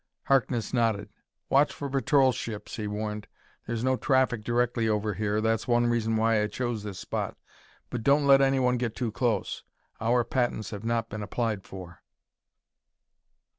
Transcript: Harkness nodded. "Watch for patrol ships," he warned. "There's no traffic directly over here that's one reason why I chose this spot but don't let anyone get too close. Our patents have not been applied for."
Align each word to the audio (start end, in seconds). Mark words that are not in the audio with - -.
Harkness 0.23 0.73
nodded. 0.73 1.09
"Watch 1.47 1.71
for 1.71 1.87
patrol 1.87 2.31
ships," 2.31 2.77
he 2.77 2.87
warned. 2.87 3.27
"There's 3.67 3.83
no 3.83 3.97
traffic 3.97 4.43
directly 4.43 4.89
over 4.89 5.13
here 5.13 5.41
that's 5.41 5.67
one 5.67 5.85
reason 5.85 6.15
why 6.17 6.41
I 6.41 6.47
chose 6.47 6.81
this 6.81 6.97
spot 6.97 7.37
but 7.91 8.01
don't 8.01 8.25
let 8.25 8.41
anyone 8.41 8.77
get 8.77 8.95
too 8.95 9.11
close. 9.11 9.63
Our 9.99 10.23
patents 10.23 10.71
have 10.71 10.83
not 10.83 11.07
been 11.09 11.21
applied 11.21 11.65
for." 11.65 12.01